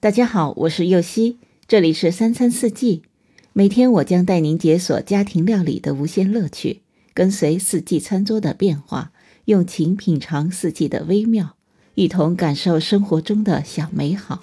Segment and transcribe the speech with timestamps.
[0.00, 3.02] 大家好，我是右希，这里是三餐四季。
[3.52, 6.82] 每天我将带您解锁家庭料理的无限乐趣，
[7.12, 9.10] 跟随四季餐桌的变化，
[9.46, 11.56] 用情品尝四季的微妙，
[11.96, 14.40] 一同感受生活中的小美好。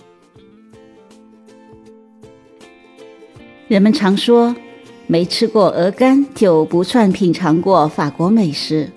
[3.69, 4.53] 人们常说，
[5.07, 8.91] 没吃过鹅肝就不算品尝过法国美食。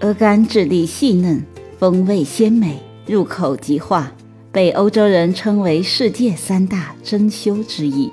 [0.00, 1.42] 鹅肝质地细嫩，
[1.78, 4.12] 风味鲜美，入口即化。
[4.58, 8.10] 被欧洲人称为世界三大珍馐之一，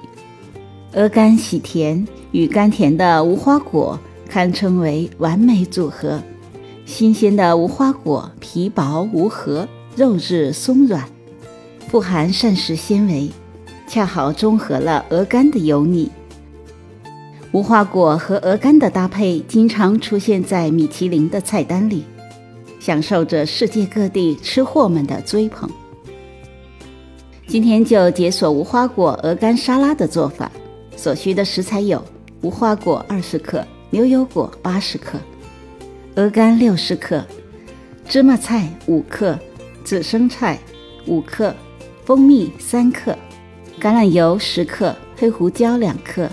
[0.93, 3.99] 鹅肝喜甜与甘甜的无花果
[4.29, 6.21] 堪称为完美组合。
[6.85, 11.03] 新鲜的无花果皮薄无核，肉质松软，
[11.87, 13.31] 富含膳食纤维，
[13.87, 16.11] 恰好中和了鹅肝的油腻。
[17.53, 22.03] 无花果和鹅肝的搭配经常出现在米其林的菜单里，
[22.79, 25.67] 享受着世界各地吃货们的追捧。
[27.55, 30.51] 今天就解锁无花果鹅肝沙拉的做法。
[30.97, 32.03] 所需的食材有：
[32.41, 35.17] 无花果二十克、牛油果八十克、
[36.15, 37.23] 鹅肝六十克、
[38.09, 39.39] 芝麻菜五克、
[39.85, 40.59] 紫生菜
[41.05, 41.55] 五克、
[42.03, 43.17] 蜂蜜三克、
[43.79, 46.29] 橄榄油十克、黑胡椒两克、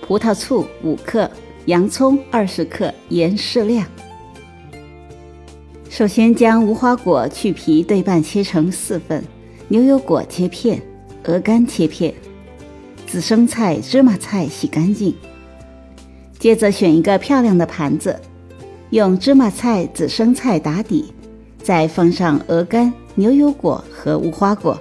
[0.00, 1.30] 葡萄醋五克、
[1.66, 3.86] 洋葱二十克、盐适量。
[5.90, 9.22] 首先将无花果去皮对半切成四份。
[9.72, 10.82] 牛油果切片，
[11.24, 12.12] 鹅肝切片，
[13.06, 15.14] 紫生菜、芝麻菜洗干净。
[16.38, 18.14] 接着选一个漂亮的盘子，
[18.90, 21.14] 用芝麻菜、紫生菜打底，
[21.62, 24.78] 再放上鹅肝、牛油果和无花果，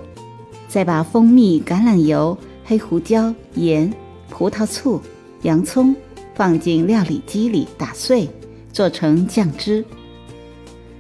[0.68, 3.90] 再把蜂蜜、橄榄油、黑胡椒、盐、
[4.30, 5.00] 葡萄醋、
[5.44, 5.96] 洋葱
[6.36, 8.30] 放进料理机里打碎，
[8.74, 9.86] 做成酱汁。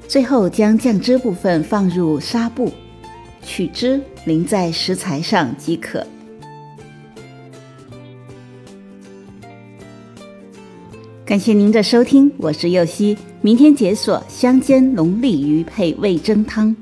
[0.08, 2.72] 最后将酱汁部分放入纱布。
[3.52, 6.08] 取汁淋在食材上即可。
[11.26, 16.74] 感谢您的收听，我是右希，明天解锁香煎龙利鱼配味噌汤。